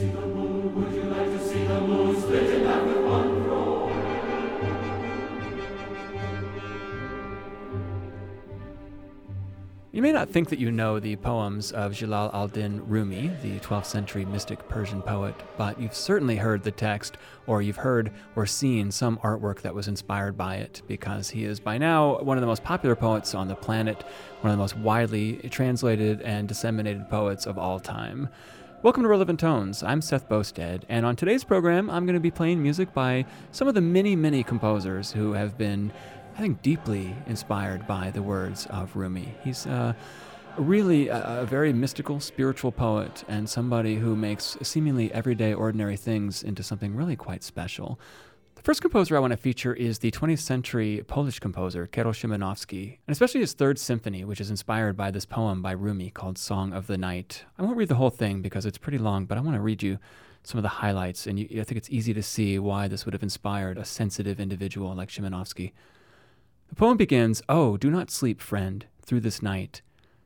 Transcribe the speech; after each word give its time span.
You 0.00 0.12
may 10.02 10.12
not 10.12 10.30
think 10.30 10.50
that 10.50 10.60
you 10.60 10.70
know 10.70 11.00
the 11.00 11.16
poems 11.16 11.72
of 11.72 11.92
Jalal 11.92 12.30
al-Din 12.32 12.86
Rumi, 12.86 13.32
the 13.42 13.58
12th 13.58 13.86
century 13.86 14.24
mystic 14.24 14.68
Persian 14.68 15.02
poet, 15.02 15.34
but 15.56 15.80
you've 15.80 15.92
certainly 15.92 16.36
heard 16.36 16.62
the 16.62 16.70
text, 16.70 17.16
or 17.48 17.60
you've 17.60 17.78
heard 17.78 18.12
or 18.36 18.46
seen 18.46 18.92
some 18.92 19.18
artwork 19.24 19.62
that 19.62 19.74
was 19.74 19.88
inspired 19.88 20.36
by 20.36 20.58
it, 20.58 20.80
because 20.86 21.30
he 21.30 21.42
is 21.42 21.58
by 21.58 21.76
now 21.76 22.20
one 22.20 22.36
of 22.36 22.42
the 22.42 22.46
most 22.46 22.62
popular 22.62 22.94
poets 22.94 23.34
on 23.34 23.48
the 23.48 23.56
planet, 23.56 24.04
one 24.42 24.52
of 24.52 24.56
the 24.56 24.62
most 24.62 24.76
widely 24.76 25.38
translated 25.50 26.22
and 26.22 26.46
disseminated 26.46 27.10
poets 27.10 27.46
of 27.46 27.58
all 27.58 27.80
time. 27.80 28.28
Welcome 28.80 29.02
to 29.02 29.08
Relevant 29.08 29.40
Tones. 29.40 29.82
I'm 29.82 30.00
Seth 30.00 30.28
Boustead, 30.28 30.84
and 30.88 31.04
on 31.04 31.16
today's 31.16 31.42
program, 31.42 31.90
I'm 31.90 32.06
going 32.06 32.14
to 32.14 32.20
be 32.20 32.30
playing 32.30 32.62
music 32.62 32.94
by 32.94 33.26
some 33.50 33.66
of 33.66 33.74
the 33.74 33.80
many, 33.80 34.14
many 34.14 34.44
composers 34.44 35.10
who 35.10 35.32
have 35.32 35.58
been 35.58 35.90
I 36.38 36.40
think, 36.40 36.62
deeply 36.62 37.16
inspired 37.26 37.88
by 37.88 38.12
the 38.12 38.22
words 38.22 38.66
of 38.66 38.94
Rumi. 38.94 39.34
He's 39.42 39.66
uh, 39.66 39.94
really 40.56 41.08
a, 41.08 41.40
a, 41.40 41.44
very 41.44 41.72
mystical, 41.72 42.20
spiritual 42.20 42.70
poet 42.70 43.24
and 43.26 43.50
somebody 43.50 43.96
who 43.96 44.14
makes 44.14 44.56
seemingly 44.62 45.12
everyday, 45.12 45.52
ordinary 45.52 45.96
things 45.96 46.44
into 46.44 46.62
something 46.62 46.94
really 46.94 47.16
quite 47.16 47.42
special. 47.42 47.98
The 48.58 48.64
first 48.64 48.82
composer 48.82 49.16
I 49.16 49.20
want 49.20 49.30
to 49.30 49.36
feature 49.36 49.72
is 49.72 50.00
the 50.00 50.10
20th 50.10 50.40
century 50.40 51.04
Polish 51.06 51.38
composer 51.38 51.86
Karol 51.86 52.12
Szymanowski, 52.12 52.98
and 53.06 53.12
especially 53.12 53.40
his 53.40 53.52
third 53.52 53.78
symphony, 53.78 54.24
which 54.24 54.40
is 54.40 54.50
inspired 54.50 54.96
by 54.96 55.12
this 55.12 55.24
poem 55.24 55.62
by 55.62 55.70
Rumi 55.70 56.10
called 56.10 56.38
Song 56.38 56.72
of 56.72 56.88
the 56.88 56.98
Night. 56.98 57.44
I 57.56 57.62
won't 57.62 57.76
read 57.76 57.88
the 57.88 57.94
whole 57.94 58.10
thing 58.10 58.42
because 58.42 58.66
it's 58.66 58.76
pretty 58.76 58.98
long, 58.98 59.26
but 59.26 59.38
I 59.38 59.42
want 59.42 59.54
to 59.54 59.62
read 59.62 59.84
you 59.84 60.00
some 60.42 60.58
of 60.58 60.64
the 60.64 60.68
highlights, 60.70 61.28
and 61.28 61.38
you, 61.38 61.60
I 61.60 61.62
think 61.62 61.78
it's 61.78 61.88
easy 61.88 62.12
to 62.12 62.22
see 62.22 62.58
why 62.58 62.88
this 62.88 63.04
would 63.04 63.14
have 63.14 63.22
inspired 63.22 63.78
a 63.78 63.84
sensitive 63.84 64.40
individual 64.40 64.92
like 64.92 65.10
Szymanowski. 65.10 65.70
The 66.68 66.74
poem 66.74 66.96
begins 66.96 67.40
Oh, 67.48 67.76
do 67.76 67.92
not 67.92 68.10
sleep, 68.10 68.40
friend, 68.40 68.84
through 69.02 69.20
this 69.20 69.40
night. 69.40 69.82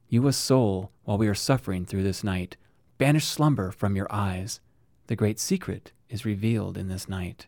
You 0.08 0.26
a 0.26 0.32
soul 0.32 0.90
while 1.04 1.18
we 1.18 1.28
are 1.28 1.34
suffering 1.34 1.84
through 1.84 2.04
this 2.04 2.24
night. 2.24 2.56
Banish 2.96 3.26
slumber 3.26 3.70
from 3.70 3.94
your 3.94 4.10
eyes. 4.10 4.60
The 5.08 5.16
great 5.16 5.38
secret 5.38 5.92
is 6.08 6.24
revealed 6.24 6.78
in 6.78 6.88
this 6.88 7.10
night. 7.10 7.46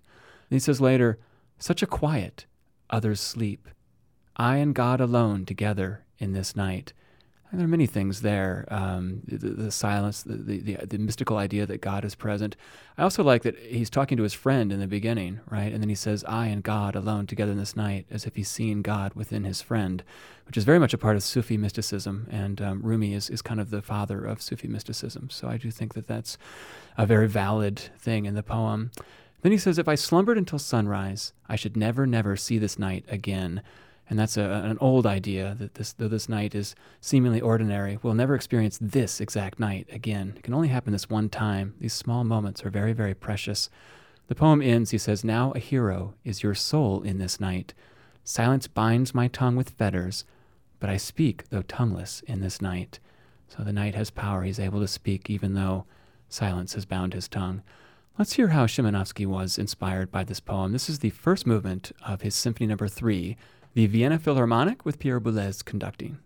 And 0.54 0.60
he 0.60 0.64
says 0.64 0.80
later, 0.80 1.18
Such 1.58 1.82
a 1.82 1.86
quiet, 1.86 2.46
others 2.88 3.20
sleep. 3.20 3.68
I 4.36 4.58
and 4.58 4.72
God 4.72 5.00
alone 5.00 5.46
together 5.46 6.04
in 6.20 6.32
this 6.32 6.54
night. 6.54 6.92
And 7.50 7.58
there 7.58 7.64
are 7.64 7.68
many 7.68 7.86
things 7.86 8.20
there. 8.20 8.64
Um, 8.68 9.22
the, 9.26 9.48
the, 9.48 9.72
silence, 9.72 10.22
the, 10.22 10.36
the, 10.36 10.76
the, 10.86 10.98
mystical 10.98 11.38
idea 11.38 11.66
that 11.66 11.80
God 11.80 12.04
is 12.04 12.14
present. 12.14 12.54
I 12.96 13.02
also 13.02 13.24
like 13.24 13.42
that 13.42 13.58
he's 13.58 13.90
talking 13.90 14.16
to 14.16 14.22
his 14.22 14.32
friend 14.32 14.72
in 14.72 14.78
the 14.78 14.86
beginning, 14.86 15.40
right? 15.50 15.72
And 15.72 15.82
then 15.82 15.88
he 15.88 15.96
says, 15.96 16.24
I 16.28 16.46
and 16.46 16.62
God 16.62 16.94
alone 16.94 17.26
together 17.26 17.50
in 17.50 17.58
this 17.58 17.74
night, 17.74 18.06
as 18.08 18.24
if 18.24 18.36
he's 18.36 18.48
seen 18.48 18.82
God 18.82 19.14
within 19.14 19.42
his 19.42 19.60
friend, 19.60 20.04
which 20.46 20.56
is 20.56 20.62
very 20.62 20.78
much 20.78 20.94
a 20.94 20.98
part 20.98 21.16
of 21.16 21.24
Sufi 21.24 21.56
mysticism. 21.56 22.28
And 22.30 22.62
um, 22.62 22.80
Rumi 22.80 23.12
is, 23.12 23.28
is 23.28 23.42
kind 23.42 23.60
of 23.60 23.70
the 23.70 23.82
father 23.82 24.24
of 24.24 24.40
Sufi 24.40 24.68
mysticism. 24.68 25.30
So 25.30 25.48
I 25.48 25.56
do 25.56 25.72
think 25.72 25.94
that 25.94 26.06
that's 26.06 26.38
a 26.96 27.06
very 27.06 27.26
valid 27.26 27.80
thing 27.98 28.26
in 28.26 28.36
the 28.36 28.44
poem. 28.44 28.92
Then 29.44 29.52
he 29.52 29.58
says, 29.58 29.76
If 29.76 29.88
I 29.88 29.94
slumbered 29.94 30.38
until 30.38 30.58
sunrise, 30.58 31.34
I 31.50 31.56
should 31.56 31.76
never, 31.76 32.06
never 32.06 32.34
see 32.34 32.56
this 32.56 32.78
night 32.78 33.04
again. 33.08 33.60
And 34.08 34.18
that's 34.18 34.38
a, 34.38 34.42
an 34.42 34.78
old 34.80 35.06
idea 35.06 35.54
that 35.58 35.74
this, 35.74 35.92
though 35.92 36.08
this 36.08 36.30
night 36.30 36.54
is 36.54 36.74
seemingly 37.02 37.42
ordinary, 37.42 37.98
we'll 38.02 38.14
never 38.14 38.34
experience 38.34 38.78
this 38.80 39.20
exact 39.20 39.60
night 39.60 39.86
again. 39.92 40.32
It 40.34 40.44
can 40.44 40.54
only 40.54 40.68
happen 40.68 40.94
this 40.94 41.10
one 41.10 41.28
time. 41.28 41.74
These 41.78 41.92
small 41.92 42.24
moments 42.24 42.64
are 42.64 42.70
very, 42.70 42.94
very 42.94 43.12
precious. 43.12 43.68
The 44.28 44.34
poem 44.34 44.62
ends, 44.62 44.92
he 44.92 44.98
says, 44.98 45.24
Now 45.24 45.52
a 45.52 45.58
hero 45.58 46.14
is 46.24 46.42
your 46.42 46.54
soul 46.54 47.02
in 47.02 47.18
this 47.18 47.38
night. 47.38 47.74
Silence 48.24 48.66
binds 48.66 49.14
my 49.14 49.28
tongue 49.28 49.56
with 49.56 49.76
fetters, 49.76 50.24
but 50.80 50.88
I 50.88 50.96
speak, 50.96 51.50
though 51.50 51.60
tongueless, 51.60 52.22
in 52.22 52.40
this 52.40 52.62
night. 52.62 52.98
So 53.48 53.62
the 53.62 53.74
night 53.74 53.94
has 53.94 54.08
power. 54.08 54.44
He's 54.44 54.58
able 54.58 54.80
to 54.80 54.88
speak, 54.88 55.28
even 55.28 55.52
though 55.52 55.84
silence 56.30 56.72
has 56.72 56.86
bound 56.86 57.12
his 57.12 57.28
tongue. 57.28 57.62
Let's 58.16 58.34
hear 58.34 58.48
how 58.48 58.66
Szymanowski 58.66 59.26
was 59.26 59.58
inspired 59.58 60.12
by 60.12 60.22
this 60.22 60.38
poem. 60.38 60.70
This 60.70 60.88
is 60.88 61.00
the 61.00 61.10
first 61.10 61.48
movement 61.48 61.90
of 62.06 62.22
his 62.22 62.36
Symphony 62.36 62.68
Number 62.68 62.84
no. 62.84 62.88
3, 62.88 63.36
the 63.74 63.88
Vienna 63.88 64.20
Philharmonic 64.20 64.84
with 64.84 65.00
Pierre 65.00 65.20
Boulez 65.20 65.64
conducting. 65.64 66.18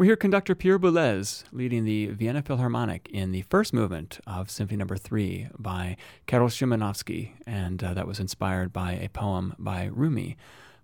We 0.00 0.06
hear 0.06 0.16
conductor 0.16 0.54
Pierre 0.54 0.78
Boulez 0.78 1.44
leading 1.52 1.84
the 1.84 2.06
Vienna 2.06 2.40
Philharmonic 2.40 3.10
in 3.12 3.32
the 3.32 3.42
first 3.42 3.74
movement 3.74 4.18
of 4.26 4.50
Symphony 4.50 4.78
Number 4.78 4.94
no. 4.94 4.98
3 4.98 5.48
by 5.58 5.98
Karol 6.24 6.48
Szymanowski, 6.48 7.32
and 7.46 7.84
uh, 7.84 7.92
that 7.92 8.06
was 8.06 8.18
inspired 8.18 8.72
by 8.72 8.92
a 8.92 9.10
poem 9.10 9.54
by 9.58 9.90
Rumi. 9.92 10.38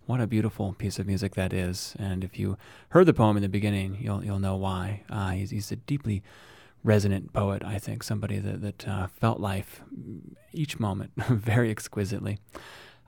What 0.04 0.20
a 0.20 0.26
beautiful 0.26 0.74
piece 0.74 0.98
of 0.98 1.06
music 1.06 1.34
that 1.34 1.54
is! 1.54 1.96
And 1.98 2.24
if 2.24 2.38
you 2.38 2.58
heard 2.90 3.06
the 3.06 3.14
poem 3.14 3.38
in 3.38 3.42
the 3.42 3.48
beginning, 3.48 3.96
you'll 3.98 4.22
you'll 4.22 4.38
know 4.38 4.56
why. 4.56 5.04
Uh, 5.08 5.30
he's, 5.30 5.48
he's 5.48 5.72
a 5.72 5.76
deeply 5.76 6.22
resonant 6.84 7.32
poet, 7.32 7.64
I 7.64 7.78
think, 7.78 8.02
somebody 8.02 8.38
that, 8.38 8.60
that 8.60 8.86
uh, 8.86 9.06
felt 9.06 9.40
life 9.40 9.80
each 10.52 10.78
moment 10.78 11.12
very 11.16 11.70
exquisitely. 11.70 12.38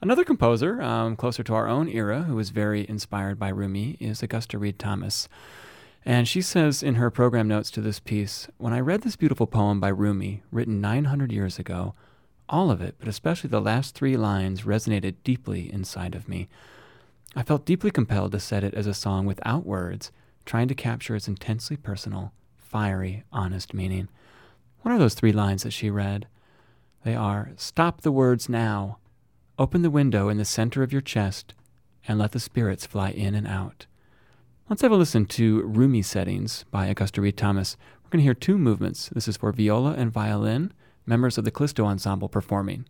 Another 0.00 0.24
composer, 0.24 0.80
um, 0.80 1.16
closer 1.16 1.42
to 1.42 1.52
our 1.52 1.68
own 1.68 1.86
era, 1.86 2.22
who 2.22 2.36
was 2.36 2.48
very 2.48 2.88
inspired 2.88 3.38
by 3.38 3.50
Rumi, 3.50 3.98
is 4.00 4.22
Augusta 4.22 4.56
Read 4.56 4.78
Thomas. 4.78 5.28
And 6.08 6.26
she 6.26 6.40
says 6.40 6.82
in 6.82 6.94
her 6.94 7.10
program 7.10 7.48
notes 7.48 7.70
to 7.70 7.82
this 7.82 8.00
piece 8.00 8.48
When 8.56 8.72
I 8.72 8.80
read 8.80 9.02
this 9.02 9.14
beautiful 9.14 9.46
poem 9.46 9.78
by 9.78 9.88
Rumi, 9.88 10.42
written 10.50 10.80
900 10.80 11.30
years 11.30 11.58
ago, 11.58 11.92
all 12.48 12.70
of 12.70 12.80
it, 12.80 12.94
but 12.98 13.08
especially 13.08 13.50
the 13.50 13.60
last 13.60 13.94
three 13.94 14.16
lines, 14.16 14.62
resonated 14.62 15.16
deeply 15.22 15.70
inside 15.70 16.14
of 16.14 16.26
me. 16.26 16.48
I 17.36 17.42
felt 17.42 17.66
deeply 17.66 17.90
compelled 17.90 18.32
to 18.32 18.40
set 18.40 18.64
it 18.64 18.72
as 18.72 18.86
a 18.86 18.94
song 18.94 19.26
without 19.26 19.66
words, 19.66 20.10
trying 20.46 20.66
to 20.68 20.74
capture 20.74 21.14
its 21.14 21.28
intensely 21.28 21.76
personal, 21.76 22.32
fiery, 22.56 23.24
honest 23.30 23.74
meaning. 23.74 24.08
What 24.80 24.92
are 24.92 24.98
those 24.98 25.12
three 25.12 25.32
lines 25.32 25.62
that 25.64 25.74
she 25.74 25.90
read? 25.90 26.26
They 27.04 27.16
are 27.16 27.50
Stop 27.56 28.00
the 28.00 28.12
words 28.12 28.48
now. 28.48 28.96
Open 29.58 29.82
the 29.82 29.90
window 29.90 30.30
in 30.30 30.38
the 30.38 30.46
center 30.46 30.82
of 30.82 30.90
your 30.90 31.02
chest 31.02 31.52
and 32.06 32.18
let 32.18 32.32
the 32.32 32.40
spirits 32.40 32.86
fly 32.86 33.10
in 33.10 33.34
and 33.34 33.46
out. 33.46 33.84
Let's 34.70 34.82
have 34.82 34.92
a 34.92 34.96
listen 34.96 35.24
to 35.24 35.62
Rumi 35.62 36.02
Settings 36.02 36.66
by 36.70 36.88
Augusta 36.88 37.22
Read 37.22 37.38
Thomas. 37.38 37.78
We're 38.04 38.10
going 38.10 38.18
to 38.20 38.24
hear 38.24 38.34
two 38.34 38.58
movements. 38.58 39.08
This 39.08 39.26
is 39.26 39.38
for 39.38 39.50
viola 39.50 39.94
and 39.94 40.12
violin, 40.12 40.74
members 41.06 41.38
of 41.38 41.44
the 41.46 41.50
Callisto 41.50 41.86
Ensemble 41.86 42.28
performing. 42.28 42.84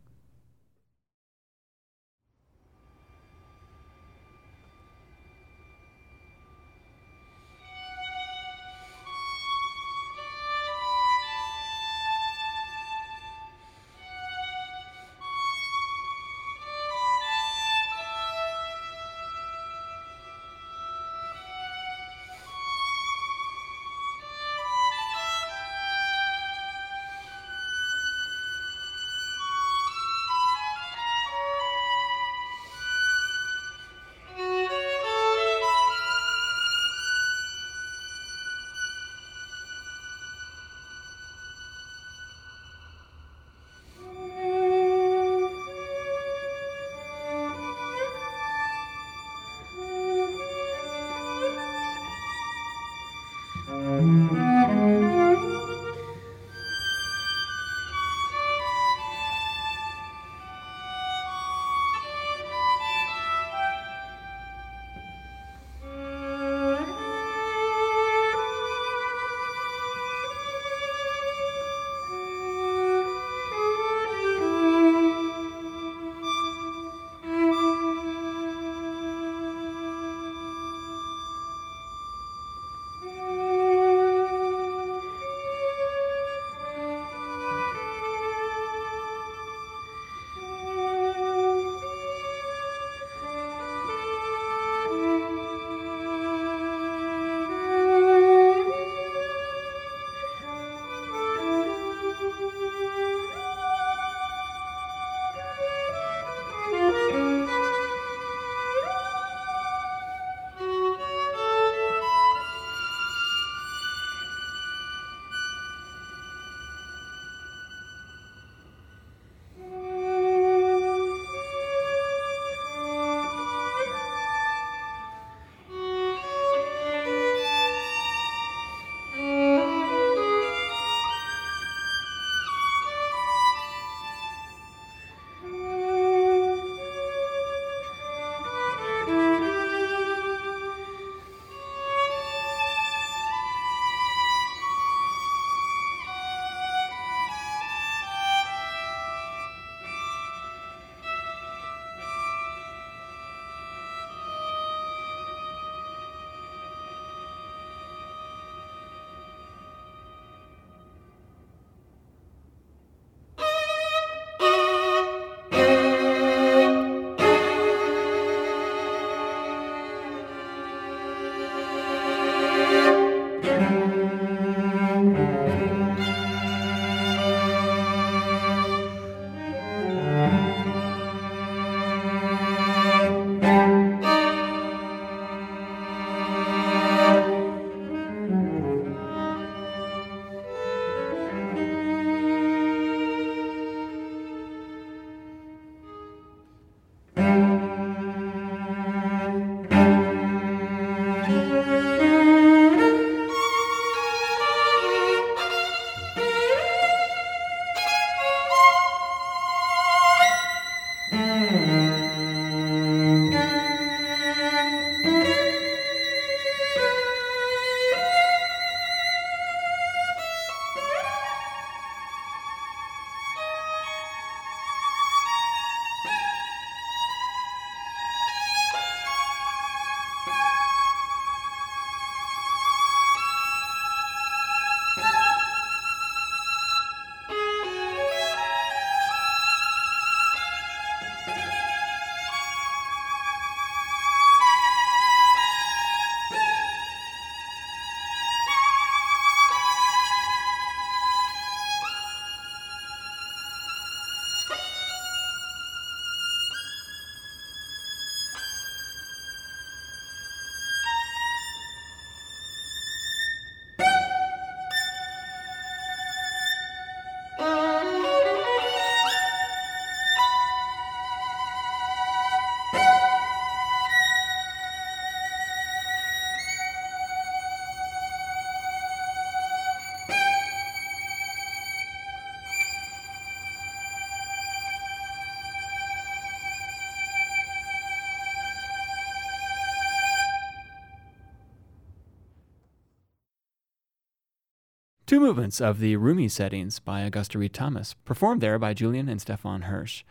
Two 295.08 295.20
movements 295.20 295.58
of 295.58 295.78
the 295.78 295.96
Rumi 295.96 296.28
settings 296.28 296.80
by 296.80 297.00
Augusta 297.00 297.38
Read 297.38 297.54
Thomas, 297.54 297.94
performed 298.04 298.42
there 298.42 298.58
by 298.58 298.74
Julian 298.74 299.08
and 299.08 299.18
Stefan 299.18 299.62
Hirsch. 299.62 300.04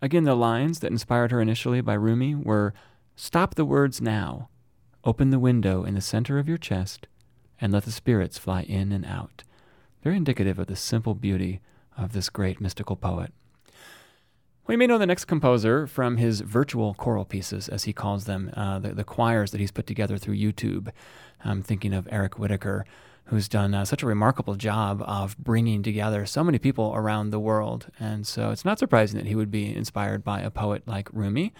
Again, 0.00 0.22
the 0.22 0.36
lines 0.36 0.78
that 0.78 0.92
inspired 0.92 1.32
her 1.32 1.40
initially 1.40 1.80
by 1.80 1.94
Rumi 1.94 2.36
were 2.36 2.72
Stop 3.16 3.56
the 3.56 3.64
words 3.64 4.00
now, 4.00 4.48
open 5.02 5.30
the 5.30 5.40
window 5.40 5.82
in 5.82 5.94
the 5.94 6.00
center 6.00 6.38
of 6.38 6.48
your 6.48 6.56
chest, 6.56 7.08
and 7.60 7.72
let 7.72 7.82
the 7.82 7.90
spirits 7.90 8.38
fly 8.38 8.62
in 8.62 8.92
and 8.92 9.04
out. 9.04 9.42
Very 10.04 10.16
indicative 10.16 10.60
of 10.60 10.68
the 10.68 10.76
simple 10.76 11.16
beauty 11.16 11.60
of 11.96 12.12
this 12.12 12.30
great 12.30 12.60
mystical 12.60 12.94
poet. 12.94 13.32
We 14.68 14.76
may 14.76 14.86
know 14.86 14.98
the 14.98 15.06
next 15.06 15.24
composer 15.24 15.86
from 15.86 16.18
his 16.18 16.42
virtual 16.42 16.92
choral 16.92 17.24
pieces, 17.24 17.70
as 17.70 17.84
he 17.84 17.94
calls 17.94 18.26
them, 18.26 18.50
uh, 18.54 18.78
the, 18.78 18.92
the, 18.92 19.02
choirs 19.02 19.50
that 19.52 19.62
he's 19.62 19.70
put 19.70 19.86
together 19.86 20.18
through 20.18 20.36
YouTube. 20.36 20.90
I'm 21.42 21.62
thinking 21.62 21.94
of 21.94 22.06
Eric 22.12 22.38
Whitacre, 22.38 22.84
who's 23.24 23.48
done 23.48 23.72
uh, 23.72 23.86
such 23.86 24.02
a 24.02 24.06
remarkable 24.06 24.56
job 24.56 25.02
of 25.06 25.38
bringing 25.38 25.82
together 25.82 26.26
so 26.26 26.44
many 26.44 26.58
people 26.58 26.92
around 26.94 27.30
the 27.30 27.40
world. 27.40 27.86
And 27.98 28.26
so 28.26 28.50
it's 28.50 28.66
not 28.66 28.78
surprising 28.78 29.18
that 29.18 29.26
he 29.26 29.34
would 29.34 29.50
be 29.50 29.74
inspired 29.74 30.22
by 30.22 30.40
a 30.40 30.50
poet 30.50 30.82
like 30.86 31.08
Rumi. 31.14 31.54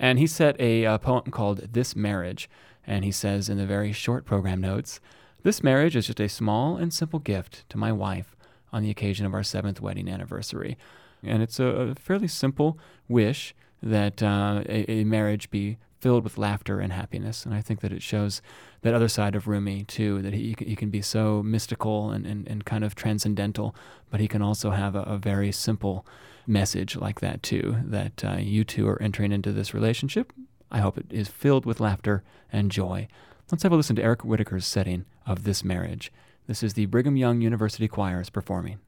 And 0.00 0.18
he 0.18 0.26
set 0.26 0.58
a, 0.58 0.84
a 0.84 0.98
poem 0.98 1.30
called 1.30 1.74
This 1.74 1.94
Marriage. 1.94 2.48
And 2.86 3.04
he 3.04 3.12
says 3.12 3.50
in 3.50 3.58
the 3.58 3.66
very 3.66 3.92
short 3.92 4.24
program 4.24 4.62
notes, 4.62 4.98
This 5.42 5.62
marriage 5.62 5.94
is 5.94 6.06
just 6.06 6.20
a 6.20 6.28
small 6.28 6.78
and 6.78 6.90
simple 6.90 7.18
gift 7.18 7.68
to 7.68 7.76
my 7.76 7.92
wife 7.92 8.34
on 8.72 8.82
the 8.82 8.90
occasion 8.90 9.26
of 9.26 9.34
our 9.34 9.42
seventh 9.42 9.82
wedding 9.82 10.08
anniversary. 10.08 10.78
And 11.26 11.42
it's 11.42 11.60
a, 11.60 11.66
a 11.66 11.94
fairly 11.94 12.28
simple 12.28 12.78
wish 13.08 13.54
that 13.82 14.22
uh, 14.22 14.62
a, 14.68 14.90
a, 14.90 15.04
marriage 15.04 15.50
be 15.50 15.78
filled 16.00 16.24
with 16.24 16.38
laughter 16.38 16.80
and 16.80 16.92
happiness. 16.92 17.44
And 17.44 17.54
I 17.54 17.60
think 17.60 17.80
that 17.80 17.92
it 17.92 18.02
shows 18.02 18.42
that 18.82 18.94
other 18.94 19.08
side 19.08 19.34
of 19.34 19.48
Rumi, 19.48 19.84
too, 19.84 20.22
that 20.22 20.32
he, 20.32 20.54
he 20.58 20.76
can 20.76 20.90
be 20.90 21.02
so 21.02 21.42
mystical 21.42 22.10
and, 22.10 22.26
and, 22.26 22.46
and 22.48 22.64
kind 22.64 22.84
of 22.84 22.94
transcendental, 22.94 23.74
but 24.10 24.20
he 24.20 24.28
can 24.28 24.42
also 24.42 24.70
have 24.70 24.94
a, 24.94 25.02
a 25.02 25.18
very 25.18 25.52
simple 25.52 26.06
message 26.46 26.96
like 26.96 27.20
that, 27.20 27.42
too, 27.42 27.76
that 27.84 28.24
uh, 28.24 28.36
you 28.38 28.64
two 28.64 28.88
are 28.88 29.00
entering 29.02 29.32
into 29.32 29.52
this 29.52 29.74
relationship. 29.74 30.32
I 30.70 30.78
hope 30.78 30.98
it 30.98 31.06
is 31.10 31.28
filled 31.28 31.66
with 31.66 31.80
laughter 31.80 32.22
and 32.52 32.70
joy. 32.70 33.08
Let's 33.50 33.62
have 33.62 33.72
a 33.72 33.76
listen 33.76 33.96
to 33.96 34.02
Eric 34.02 34.22
Whitacre's 34.22 34.66
setting 34.66 35.04
of 35.26 35.44
this 35.44 35.64
marriage. 35.64 36.12
This 36.46 36.62
is 36.62 36.74
the 36.74 36.86
Brigham 36.86 37.16
Young 37.16 37.40
University 37.40 37.88
Choirs 37.88 38.30
performing. 38.30 38.78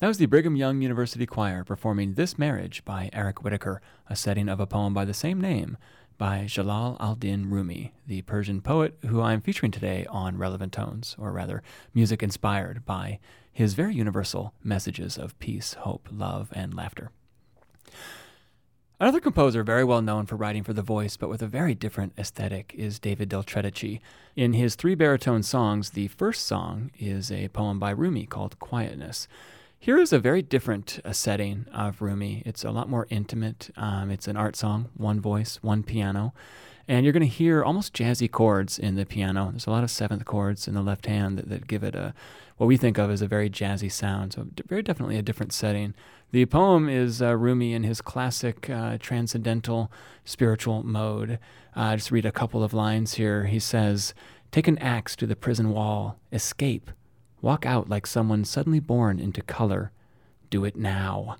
That 0.00 0.06
was 0.06 0.18
the 0.18 0.26
Brigham 0.26 0.54
Young 0.54 0.80
University 0.80 1.26
Choir 1.26 1.64
performing 1.64 2.14
This 2.14 2.38
Marriage 2.38 2.84
by 2.84 3.10
Eric 3.12 3.42
Whitacre, 3.42 3.82
a 4.08 4.14
setting 4.14 4.48
of 4.48 4.60
a 4.60 4.66
poem 4.66 4.94
by 4.94 5.04
the 5.04 5.12
same 5.12 5.40
name 5.40 5.76
by 6.18 6.44
Jalal 6.46 6.96
al-Din 7.00 7.50
Rumi, 7.50 7.94
the 8.06 8.22
Persian 8.22 8.60
poet 8.60 8.96
who 9.06 9.20
I'm 9.20 9.40
featuring 9.40 9.72
today 9.72 10.06
on 10.08 10.38
Relevant 10.38 10.72
Tones, 10.72 11.16
or 11.18 11.32
rather, 11.32 11.64
music 11.94 12.22
inspired 12.22 12.84
by 12.84 13.18
his 13.52 13.74
very 13.74 13.92
universal 13.92 14.54
messages 14.62 15.18
of 15.18 15.36
peace, 15.40 15.74
hope, 15.74 16.08
love, 16.12 16.50
and 16.52 16.74
laughter. 16.74 17.10
Another 19.00 19.18
composer 19.18 19.64
very 19.64 19.82
well 19.82 20.00
known 20.00 20.26
for 20.26 20.36
writing 20.36 20.62
for 20.62 20.72
the 20.72 20.80
voice, 20.80 21.16
but 21.16 21.28
with 21.28 21.42
a 21.42 21.48
very 21.48 21.74
different 21.74 22.12
aesthetic, 22.16 22.72
is 22.76 23.00
David 23.00 23.30
Del 23.30 23.42
Tredici. 23.42 23.98
In 24.36 24.52
his 24.52 24.76
three 24.76 24.94
baritone 24.94 25.42
songs, 25.42 25.90
the 25.90 26.06
first 26.06 26.46
song 26.46 26.92
is 27.00 27.32
a 27.32 27.48
poem 27.48 27.80
by 27.80 27.90
Rumi 27.90 28.26
called 28.26 28.60
Quietness. 28.60 29.26
Here 29.80 29.98
is 29.98 30.12
a 30.12 30.18
very 30.18 30.42
different 30.42 30.98
uh, 31.04 31.12
setting 31.12 31.66
of 31.72 32.02
Rumi. 32.02 32.42
It's 32.44 32.64
a 32.64 32.72
lot 32.72 32.88
more 32.88 33.06
intimate. 33.10 33.70
Um, 33.76 34.10
it's 34.10 34.26
an 34.26 34.36
art 34.36 34.56
song, 34.56 34.88
one 34.96 35.20
voice, 35.20 35.60
one 35.62 35.84
piano. 35.84 36.34
And 36.88 37.04
you're 37.04 37.12
going 37.12 37.20
to 37.20 37.26
hear 37.26 37.62
almost 37.62 37.94
jazzy 37.94 38.28
chords 38.28 38.76
in 38.76 38.96
the 38.96 39.06
piano. 39.06 39.50
There's 39.52 39.68
a 39.68 39.70
lot 39.70 39.84
of 39.84 39.90
seventh 39.92 40.24
chords 40.24 40.66
in 40.66 40.74
the 40.74 40.82
left 40.82 41.06
hand 41.06 41.38
that, 41.38 41.48
that 41.48 41.68
give 41.68 41.84
it 41.84 41.94
a 41.94 42.12
what 42.56 42.66
we 42.66 42.76
think 42.76 42.98
of 42.98 43.08
as 43.08 43.22
a 43.22 43.28
very 43.28 43.48
jazzy 43.48 43.90
sound. 43.90 44.32
So, 44.32 44.48
very 44.66 44.82
definitely 44.82 45.16
a 45.16 45.22
different 45.22 45.52
setting. 45.52 45.94
The 46.32 46.44
poem 46.46 46.88
is 46.88 47.22
uh, 47.22 47.36
Rumi 47.36 47.72
in 47.72 47.84
his 47.84 48.00
classic 48.00 48.68
uh, 48.68 48.98
transcendental 48.98 49.92
spiritual 50.24 50.82
mode. 50.82 51.38
Uh, 51.76 51.94
just 51.94 52.10
read 52.10 52.26
a 52.26 52.32
couple 52.32 52.64
of 52.64 52.74
lines 52.74 53.14
here. 53.14 53.44
He 53.44 53.60
says, 53.60 54.12
Take 54.50 54.66
an 54.66 54.78
axe 54.78 55.14
to 55.16 55.26
the 55.26 55.36
prison 55.36 55.70
wall, 55.70 56.18
escape, 56.32 56.90
walk 57.40 57.66
out 57.66 57.88
like 57.88 58.06
someone 58.06 58.44
suddenly 58.44 58.80
born 58.80 59.18
into 59.18 59.42
color. 59.42 59.92
Do 60.50 60.64
it 60.64 60.76
now. 60.76 61.36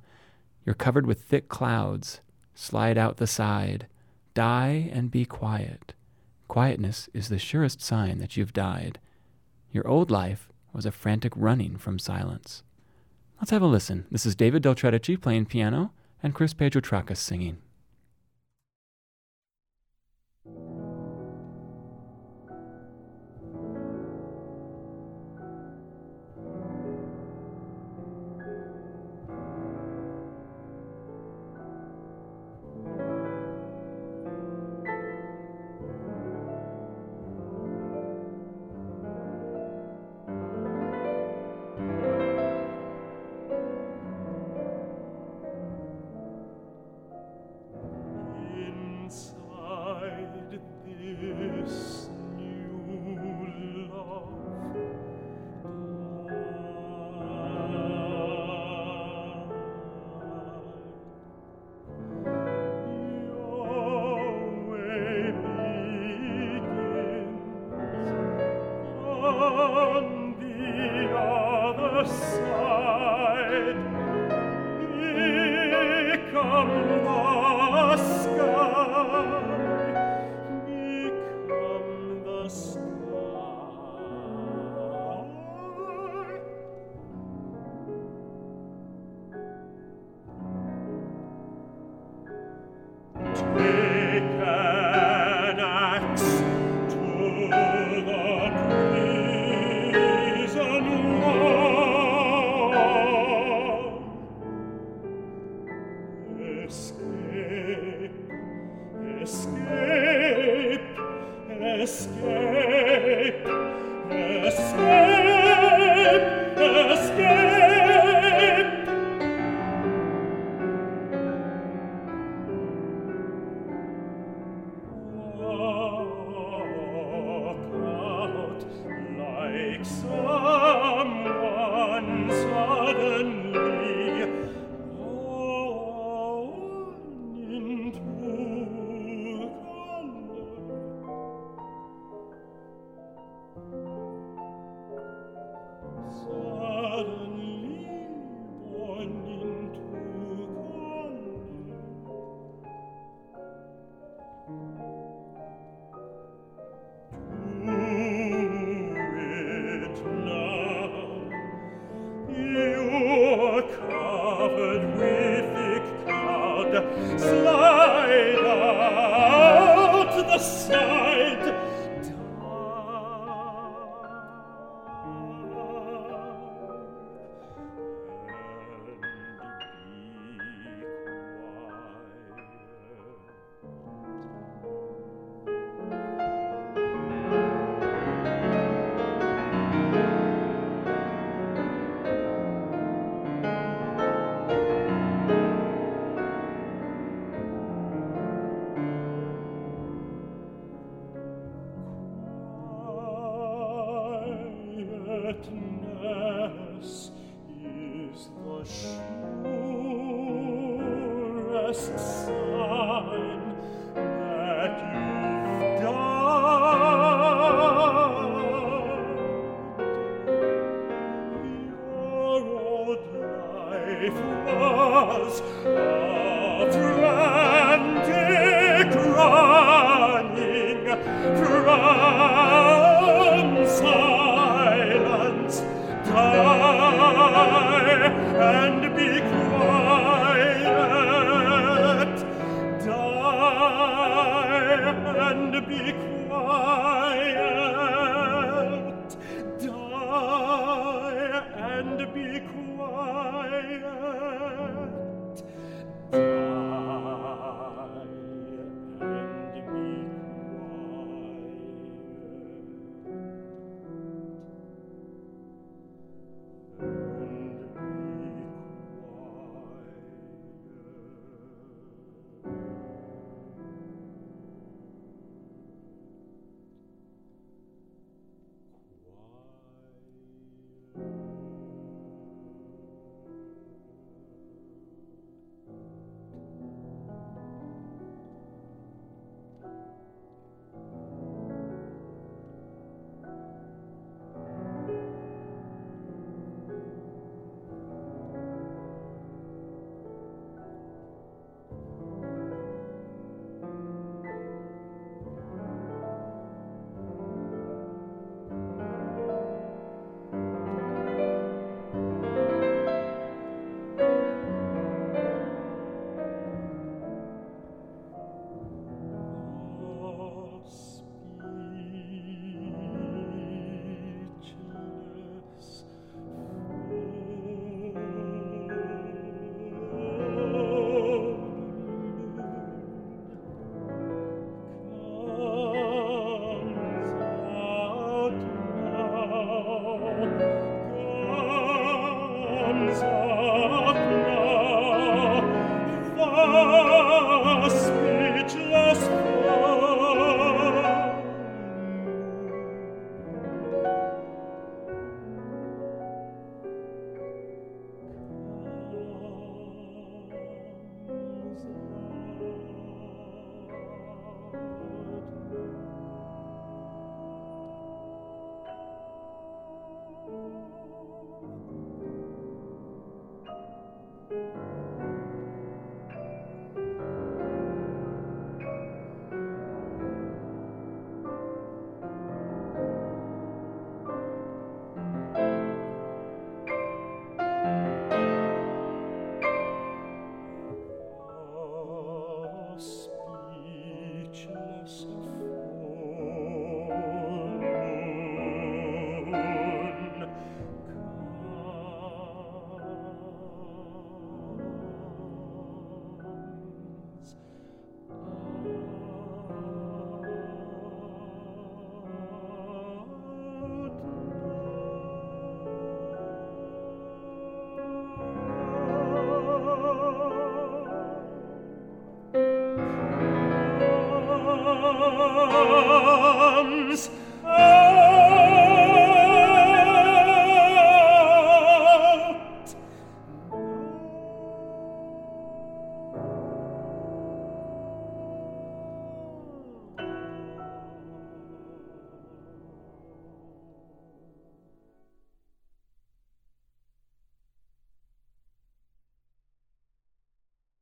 You're 0.65 0.75
covered 0.75 1.07
with 1.07 1.23
thick 1.23 1.49
clouds. 1.49 2.21
Slide 2.55 2.99
out 2.99 3.17
the 3.17 3.27
side. 3.27 3.87
Die 4.35 4.91
and 4.93 5.11
be 5.11 5.25
quiet. 5.25 5.95
Quietness 6.47 7.09
is 7.13 7.29
the 7.29 7.39
surest 7.39 7.81
sign 7.83 8.19
that 8.19 8.37
you've 8.37 8.53
died. 8.53 8.99
Your 9.71 9.87
old 9.87 10.11
life 10.11 10.49
was 10.73 10.87
a 10.87 10.93
frantic 10.93 11.33
running 11.37 11.77
from 11.77 11.99
silence. 11.99 12.63
Let's 13.41 13.51
have 13.51 13.63
a 13.63 13.67
listen. 13.67 14.07
This 14.11 14.27
is 14.27 14.35
David 14.35 14.63
Del 14.63 14.75
Tredici 14.75 15.21
playing 15.21 15.47
piano 15.47 15.93
and 16.23 16.35
Chris 16.35 16.55
Pedro 16.55 16.81
Trakas 16.81 17.19
singing. 17.19 17.59
te 50.85 51.48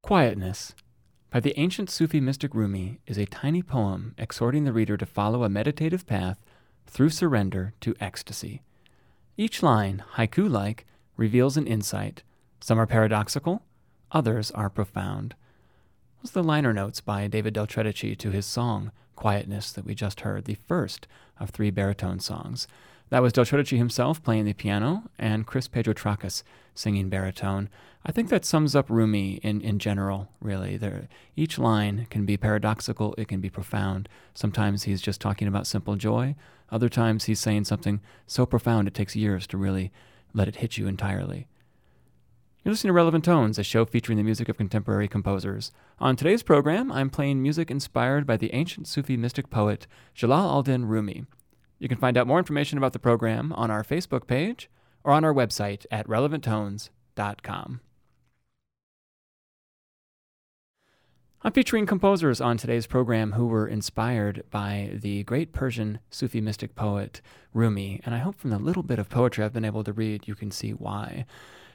Quietness 0.07 0.73
by 1.33 1.41
the 1.41 1.59
ancient 1.59 1.91
Sufi 1.91 2.21
mystic 2.21 2.55
Rumi 2.55 3.01
is 3.09 3.19
a 3.19 3.27
tiny 3.27 3.61
poem 3.61 4.15
exhorting 4.17 4.63
the 4.63 4.73
reader 4.73 4.97
to 4.97 5.05
follow 5.05 5.43
a 5.43 5.49
meditative 5.49 6.07
path 6.07 6.39
through 6.87 7.11
surrender 7.11 7.73
to 7.81 7.97
ecstasy. 7.99 8.63
Each 9.37 9.65
line, 9.65 10.05
haiku 10.15 10.49
like, 10.49 10.87
reveals 11.17 11.57
an 11.57 11.67
insight. 11.67 12.23
Some 12.61 12.79
are 12.79 12.87
paradoxical, 12.87 13.65
others 14.13 14.53
are 14.53 14.71
profound. 14.71 15.35
Was 16.23 16.31
the 16.31 16.45
liner 16.45 16.73
notes 16.73 17.01
by 17.01 17.27
David 17.27 17.55
Del 17.55 17.67
Tredici 17.67 18.17
to 18.17 18.31
his 18.31 18.47
song 18.47 18.93
Quietness 19.17 19.73
that 19.73 19.85
we 19.85 19.97
just 19.97 20.21
heard, 20.21 20.45
the 20.45 20.55
first 20.69 21.09
of 21.41 21.51
three 21.51 21.73
baritone 21.73 22.21
songs. 22.21 22.69
That 23.09 23.23
was 23.23 23.33
Del 23.33 23.45
Tredici 23.45 23.79
himself 23.79 24.23
playing 24.23 24.47
the 24.47 24.53
piano 24.53 25.05
and 25.17 25.47
Chris 25.47 25.69
Pedro 25.69 25.95
Trakas 25.95 26.43
singing 26.75 27.09
baritone. 27.09 27.69
I 28.05 28.11
think 28.11 28.29
that 28.31 28.45
sums 28.45 28.75
up 28.75 28.91
Rumi 28.91 29.35
in, 29.45 29.61
in 29.61 29.79
general, 29.79 30.29
really. 30.41 30.77
There, 30.77 31.09
each 31.37 31.59
line 31.59 32.07
can 32.11 32.25
be 32.27 32.37
paradoxical, 32.37 33.15
it 33.17 33.29
can 33.29 33.41
be 33.41 33.49
profound. 33.49 34.09
Sometimes 34.35 34.85
he's 34.85 35.01
just 35.01 35.21
talking 35.21 35.47
about 35.47 35.69
simple 35.69 35.95
joy, 35.95 36.35
other 36.71 36.89
times 36.89 37.25
he's 37.25 37.41
saying 37.41 37.65
something 37.65 38.01
so 38.27 38.45
profound 38.45 38.89
it 38.89 38.95
takes 38.95 39.15
years 39.15 39.47
to 39.49 39.57
really 39.57 39.93
let 40.35 40.49
it 40.49 40.57
hit 40.57 40.77
you 40.77 40.89
entirely. 40.89 41.47
You're 42.65 42.73
listening 42.73 42.89
to 42.89 42.95
Relevant 42.95 43.25
Tones, 43.25 43.61
a 43.61 43.63
show 43.63 43.85
featuring 43.85 44.19
the 44.19 44.25
music 44.25 44.49
of 44.49 44.57
contemporary 44.57 45.07
composers. 45.07 45.71
On 46.01 46.17
today's 46.17 46.43
program, 46.43 46.91
I'm 46.91 47.11
playing 47.11 47.41
music 47.41 47.71
inspired 47.71 48.27
by 48.27 48.37
the 48.37 48.53
ancient 48.53 48.89
Sufi 48.89 49.17
mystic 49.17 49.51
poet 49.51 49.87
Jalal 50.15 50.51
al-Din 50.51 50.87
Rumi. 50.87 51.27
You 51.79 51.89
can 51.89 51.99
find 51.99 52.17
out 52.17 52.27
more 52.27 52.39
information 52.39 52.79
about 52.79 52.93
the 52.93 52.99
program 52.99 53.53
on 53.53 53.71
our 53.71 53.85
Facebook 53.85 54.27
page 54.27 54.71
or 55.05 55.13
on 55.13 55.25
our 55.25 55.35
website 55.35 55.87
at 55.91 56.07
relevanttones.com. 56.09 57.81
I'm 61.43 61.53
featuring 61.53 61.87
composers 61.87 62.41
on 62.41 62.57
today's 62.57 62.89
program 62.89 63.33
who 63.33 63.47
were 63.47 63.69
inspired 63.69 64.43
by 64.51 64.91
the 64.95 65.23
great 65.23 65.53
Persian 65.53 66.01
Sufi 66.11 66.41
mystic 66.41 66.75
poet 66.75 67.21
Rumi, 67.55 68.01
and 68.05 68.17
I 68.17 68.19
hope 68.19 68.37
from 68.37 68.51
the 68.51 68.59
little 68.59 68.83
bit 68.83 68.99
of 68.99 69.09
poetry 69.09 69.45
I've 69.45 69.53
been 69.53 69.65
able 69.65 69.85
to 69.85 69.93
read, 69.93 70.27
you 70.27 70.35
can 70.35 70.51
see 70.51 70.71
why. 70.71 71.25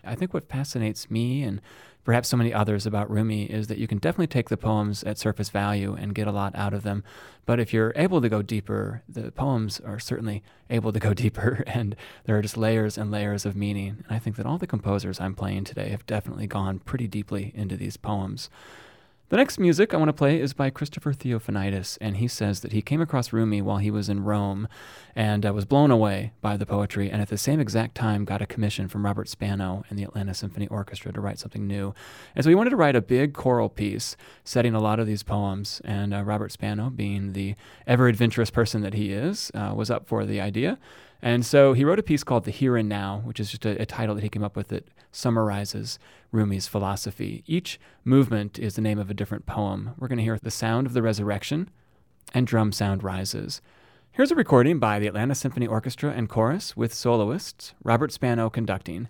I 0.04 0.16
think 0.16 0.34
what 0.34 0.50
fascinates 0.50 1.10
me 1.10 1.44
and 1.44 1.62
perhaps 2.04 2.30
so 2.30 2.38
many 2.38 2.54
others 2.54 2.86
about 2.86 3.10
Rumi 3.10 3.46
is 3.46 3.68
that 3.68 3.78
you 3.78 3.88
can 3.88 4.00
definitely 4.00 4.28
take 4.28 4.50
the 4.50 4.58
poems 4.58 5.04
at 5.04 5.18
surface 5.18 5.50
value 5.50 5.94
and 5.94 6.16
get 6.16 6.28
a 6.28 6.32
lot 6.32 6.56
out 6.56 6.74
of 6.74 6.84
them. 6.84 7.04
But 7.46 7.60
if 7.60 7.74
you're 7.74 7.94
able 7.96 8.22
to 8.22 8.30
go 8.30 8.42
deeper, 8.42 9.04
the 9.08 9.32
poems 9.32 9.80
are 9.80 10.00
certainly 10.00 10.44
able 10.70 10.92
to 10.94 11.00
go 11.00 11.14
deeper, 11.16 11.64
and 11.68 11.96
there 12.26 12.38
are 12.38 12.42
just 12.42 12.58
layers 12.58 12.98
and 12.98 13.12
layers 13.12 13.46
of 13.46 13.56
meaning. 13.56 14.04
And 14.08 14.16
I 14.16 14.20
think 14.20 14.36
that 14.38 14.46
all 14.46 14.58
the 14.58 14.68
composers 14.68 15.20
I'm 15.20 15.36
playing 15.36 15.66
today 15.66 15.90
have 15.90 16.06
definitely 16.06 16.48
gone 16.48 16.80
pretty 16.80 17.08
deeply 17.08 17.52
into 17.56 17.78
these 17.78 17.98
poems. 17.98 18.50
The 19.32 19.38
next 19.38 19.60
music 19.60 19.94
I 19.94 19.98
want 19.98 20.10
to 20.10 20.14
play 20.14 20.42
is 20.42 20.52
by 20.52 20.70
Christopher 20.70 21.14
Theofanidis, 21.14 21.98
and 22.02 22.18
he 22.18 22.28
says 22.28 22.60
that 22.60 22.74
he 22.74 22.82
came 22.82 23.00
across 23.00 23.32
Rumi 23.32 23.62
while 23.62 23.78
he 23.78 23.90
was 23.90 24.10
in 24.10 24.26
Rome 24.26 24.68
and 25.16 25.46
uh, 25.46 25.54
was 25.54 25.64
blown 25.64 25.90
away 25.90 26.34
by 26.42 26.58
the 26.58 26.66
poetry, 26.66 27.10
and 27.10 27.22
at 27.22 27.30
the 27.30 27.38
same 27.38 27.62
exact 27.62 27.96
time 27.96 28.26
got 28.26 28.42
a 28.42 28.46
commission 28.46 28.90
from 28.90 29.06
Robert 29.06 29.30
Spano 29.30 29.86
and 29.90 29.98
the 29.98 30.04
Atlanta 30.04 30.34
Symphony 30.34 30.68
Orchestra 30.68 31.14
to 31.14 31.22
write 31.22 31.40
something 31.40 31.66
new. 31.66 31.94
And 32.36 32.44
so 32.44 32.50
he 32.50 32.56
wanted 32.56 32.72
to 32.72 32.76
write 32.76 32.98
a 32.98 33.02
big 33.02 33.34
choral 33.34 33.70
piece 33.70 34.18
setting 34.44 34.76
a 34.76 34.82
lot 34.82 35.00
of 35.00 35.08
these 35.08 35.24
poems, 35.24 35.82
and 35.86 36.14
uh, 36.14 36.24
Robert 36.24 36.52
Spano, 36.52 36.90
being 36.90 37.32
the 37.32 37.56
ever 37.88 38.10
adventurous 38.10 38.50
person 38.50 38.82
that 38.82 38.96
he 38.96 39.14
is, 39.14 39.50
uh, 39.54 39.72
was 39.74 39.90
up 39.90 40.10
for 40.10 40.26
the 40.26 40.42
idea. 40.42 40.78
And 41.22 41.46
so 41.46 41.74
he 41.74 41.86
wrote 41.86 42.00
a 42.00 42.04
piece 42.04 42.24
called 42.24 42.46
The 42.46 42.52
Here 42.52 42.76
and 42.76 42.90
Now, 42.90 43.22
which 43.26 43.40
is 43.40 43.52
just 43.52 43.66
a, 43.66 43.80
a, 43.82 43.86
title 43.86 44.16
that 44.16 44.24
he 44.24 44.30
came 44.30 44.44
up 44.44 44.56
with 44.56 44.70
that 44.70 44.88
summarizes 45.12 46.00
Rumi's 46.32 46.68
philosophy. 46.68 47.44
Each 47.46 47.80
movement 48.04 48.58
is 48.58 48.76
the 48.76 48.82
name 48.82 48.98
of 48.98 49.10
a 49.10 49.14
different 49.14 49.46
poem. 49.46 49.92
We're 49.98 50.08
going 50.08 50.18
to 50.18 50.24
hear 50.24 50.40
The 50.42 50.50
Sound 50.50 50.88
of 50.88 50.94
the 50.94 51.04
Resurrection 51.04 51.70
and 52.34 52.48
Drum 52.48 52.72
Sound 52.72 53.04
Rises. 53.04 53.62
Here's 54.12 54.32
a 54.32 54.36
recording 54.36 54.80
by 54.80 55.00
the 55.00 55.08
Atlanta 55.08 55.36
Symphony 55.36 55.68
Orchestra 55.68 56.12
and 56.12 56.28
Chorus 56.28 56.76
with 56.76 56.94
soloists, 56.94 57.74
Robert 57.84 58.12
Spano 58.12 58.50
conducting. 58.50 59.08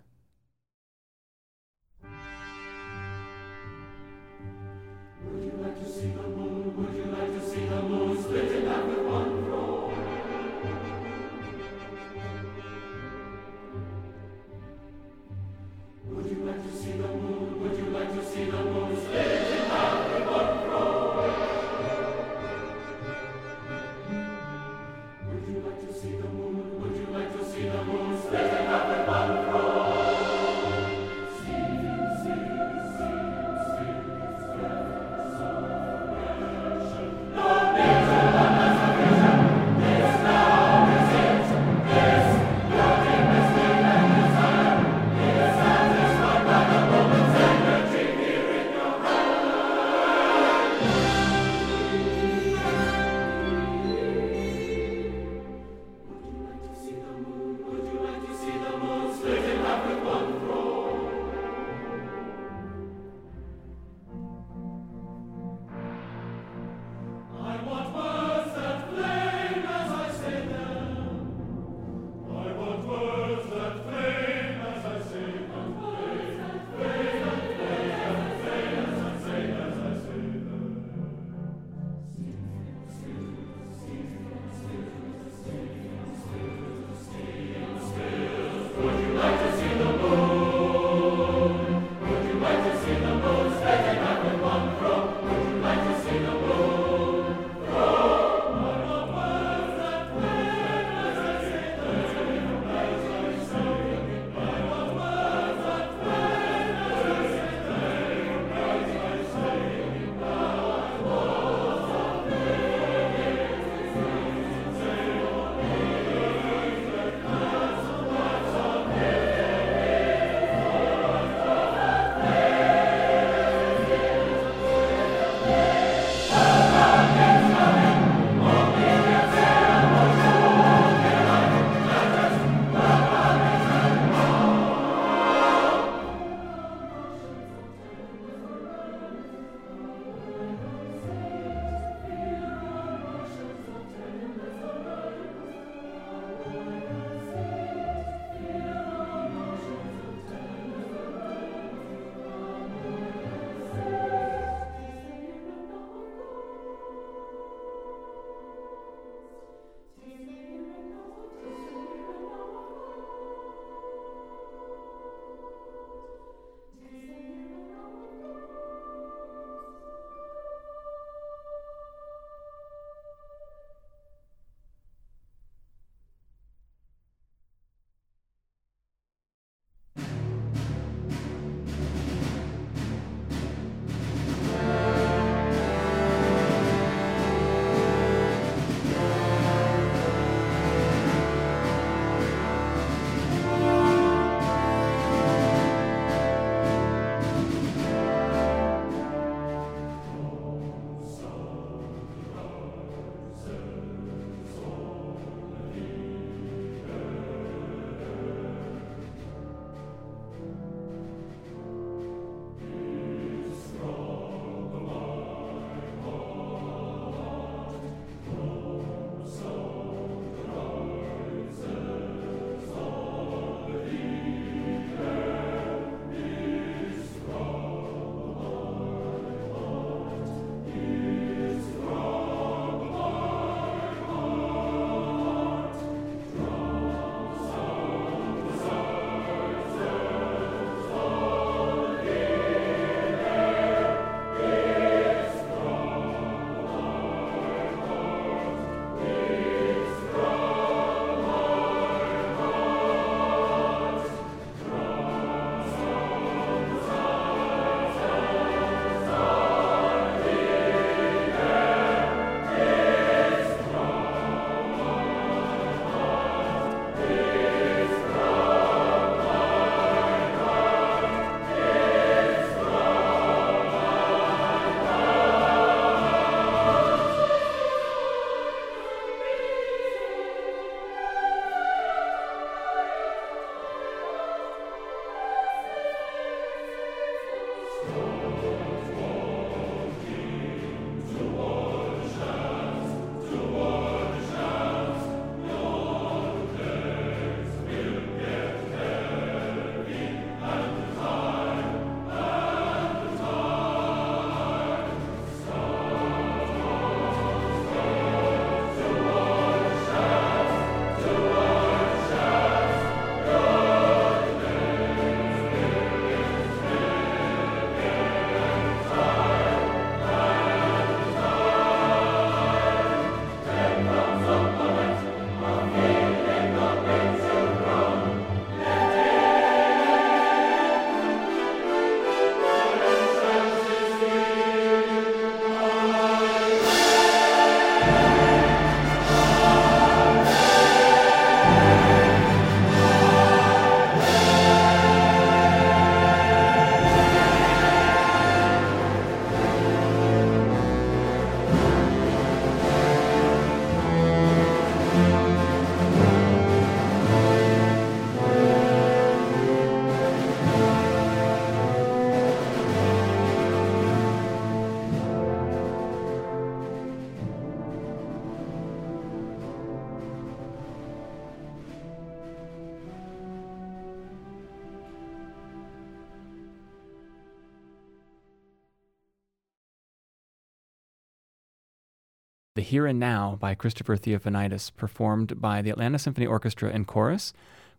The 382.62 382.68
Here 382.68 382.86
and 382.86 383.00
Now 383.00 383.40
by 383.40 383.56
Christopher 383.56 383.98
Theofanidis, 383.98 384.70
performed 384.78 385.42
by 385.42 385.64
the 385.64 385.72
Atlanta 385.72 385.98
Symphony 385.98 386.28
Orchestra 386.28 386.70
and 386.70 386.86
chorus, 386.86 387.34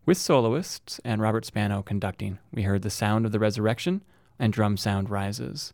with 0.05 0.17
soloists 0.17 0.99
and 1.05 1.21
Robert 1.21 1.45
Spano 1.45 1.81
conducting. 1.81 2.39
We 2.51 2.63
heard 2.63 2.81
The 2.81 2.89
Sound 2.89 3.25
of 3.25 3.31
the 3.31 3.39
Resurrection 3.39 4.03
and 4.37 4.51
Drum 4.51 4.75
Sound 4.75 5.09
Rises. 5.09 5.71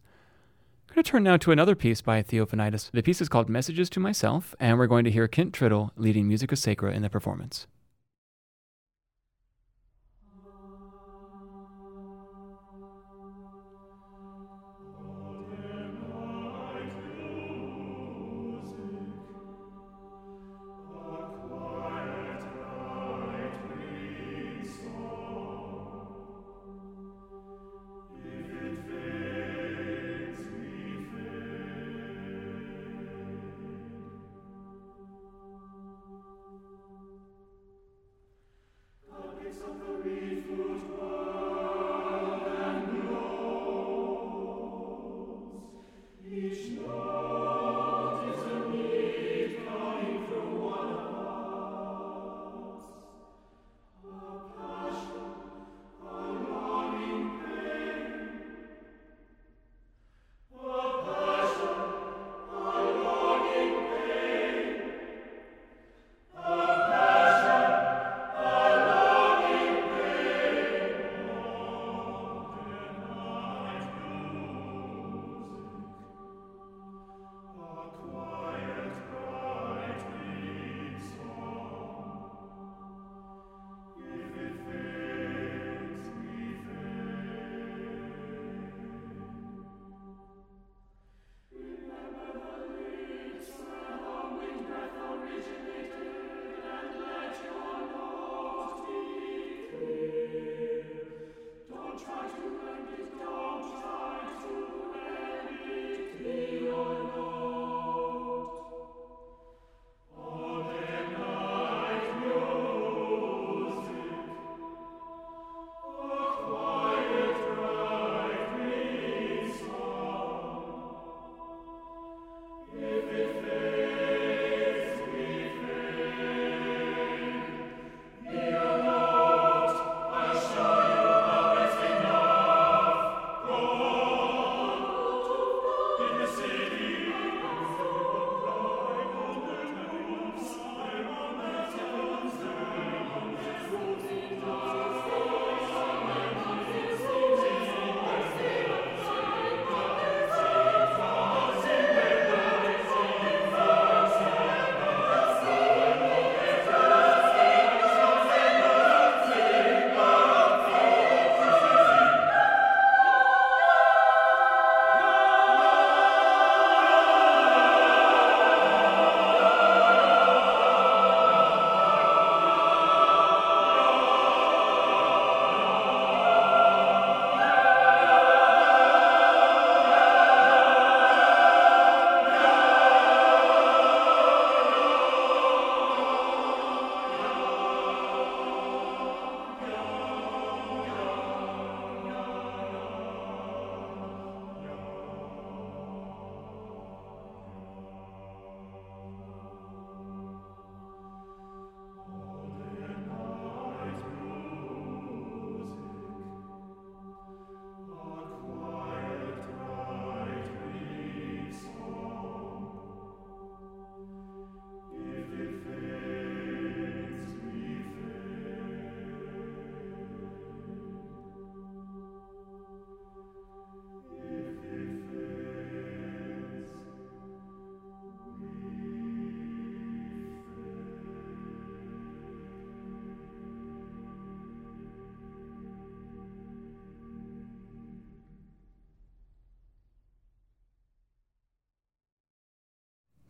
I'm 0.89 0.93
going 0.93 1.03
to 1.03 1.10
turn 1.10 1.24
now 1.24 1.38
to 1.38 1.51
another 1.51 1.74
piece 1.74 2.01
by 2.01 2.22
Theofanidis. 2.22 2.91
The 2.91 3.01
piece 3.01 3.20
is 3.20 3.30
called 3.30 3.49
Messages 3.49 3.89
to 3.89 3.99
Myself, 3.99 4.53
and 4.60 4.78
we're 4.78 4.86
going 4.86 5.05
to 5.05 5.12
hear 5.12 5.28
Kent 5.28 5.55
Tritle 5.55 5.89
leading 5.97 6.28
Musica 6.28 6.55
Sacra 6.55 6.93
in 6.93 7.01
the 7.01 7.10
performance. 7.10 7.66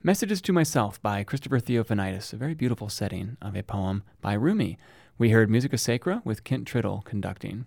Messages 0.01 0.41
to 0.43 0.53
Myself 0.53 1.01
by 1.01 1.25
Christopher 1.25 1.59
Theofanidis, 1.59 2.31
a 2.31 2.37
very 2.37 2.53
beautiful 2.53 2.87
setting 2.87 3.35
of 3.41 3.53
a 3.53 3.63
poem 3.63 4.03
by 4.21 4.31
Rumi. 4.31 4.77
We 5.17 5.31
heard 5.31 5.49
Musica 5.49 5.77
Sacra 5.77 6.21
with 6.23 6.45
Kent 6.45 6.65
Tritle 6.65 7.03
conducting. 7.03 7.65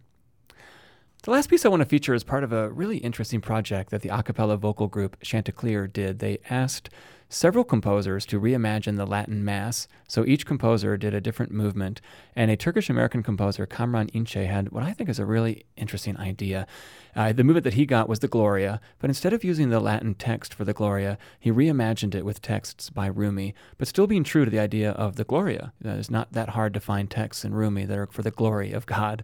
The 1.22 1.30
last 1.30 1.48
piece 1.48 1.64
I 1.64 1.68
want 1.68 1.82
to 1.82 1.86
feature 1.88 2.14
is 2.14 2.24
part 2.24 2.42
of 2.42 2.52
a 2.52 2.68
really 2.70 2.96
interesting 2.96 3.40
project 3.40 3.90
that 3.90 4.02
the 4.02 4.08
a 4.08 4.24
cappella 4.24 4.56
vocal 4.56 4.88
group 4.88 5.16
Chanticleer 5.22 5.86
did. 5.86 6.18
They 6.18 6.40
asked 6.50 6.90
several 7.28 7.62
composers 7.62 8.26
to 8.26 8.40
reimagine 8.40 8.96
the 8.96 9.06
Latin 9.06 9.44
Mass. 9.44 9.86
So 10.08 10.26
each 10.26 10.44
composer 10.44 10.96
did 10.96 11.14
a 11.14 11.20
different 11.20 11.52
movement. 11.52 12.00
And 12.34 12.50
a 12.50 12.56
Turkish 12.56 12.90
American 12.90 13.22
composer, 13.22 13.66
Kamran 13.66 14.08
İnce, 14.08 14.48
had 14.48 14.72
what 14.72 14.82
I 14.82 14.92
think 14.92 15.08
is 15.08 15.20
a 15.20 15.24
really 15.24 15.64
interesting 15.76 16.16
idea. 16.16 16.66
Uh, 17.14 17.32
the 17.32 17.44
movement 17.44 17.64
that 17.64 17.74
he 17.74 17.86
got 17.86 18.08
was 18.08 18.18
the 18.18 18.26
Gloria, 18.26 18.80
but 18.98 19.08
instead 19.08 19.32
of 19.32 19.44
using 19.44 19.70
the 19.70 19.78
Latin 19.78 20.14
text 20.14 20.52
for 20.52 20.64
the 20.64 20.72
Gloria, 20.72 21.18
he 21.38 21.52
reimagined 21.52 22.16
it 22.16 22.24
with 22.24 22.42
texts 22.42 22.90
by 22.90 23.06
Rumi, 23.06 23.54
but 23.78 23.86
still 23.86 24.08
being 24.08 24.24
true 24.24 24.44
to 24.44 24.50
the 24.50 24.58
idea 24.58 24.90
of 24.90 25.14
the 25.14 25.24
Gloria. 25.24 25.72
It's 25.84 26.10
not 26.10 26.32
that 26.32 26.50
hard 26.50 26.74
to 26.74 26.80
find 26.80 27.08
texts 27.08 27.44
in 27.44 27.54
Rumi 27.54 27.84
that 27.84 27.96
are 27.96 28.08
for 28.08 28.22
the 28.22 28.32
glory 28.32 28.72
of 28.72 28.86
God. 28.86 29.22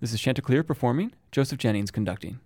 This 0.00 0.12
is 0.12 0.20
Chanticleer 0.20 0.62
performing, 0.62 1.12
Joseph 1.32 1.58
Jennings 1.58 1.90
conducting. 1.90 2.38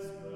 God's 0.00 0.29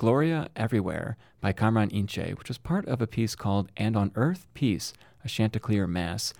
Gloria 0.00 0.48
Everywhere 0.56 1.18
by 1.42 1.52
Kamran 1.52 1.90
Ince, 1.90 2.34
which 2.38 2.48
was 2.48 2.56
part 2.56 2.88
of 2.88 3.02
a 3.02 3.06
piece 3.06 3.34
called 3.34 3.70
And 3.76 3.98
on 3.98 4.12
Earth, 4.14 4.46
Peace, 4.54 4.94
a 5.22 5.28
Chanticleer 5.28 5.86
Mass. 5.86 6.32